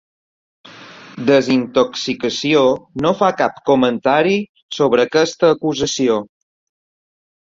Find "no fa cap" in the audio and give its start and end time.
3.05-3.61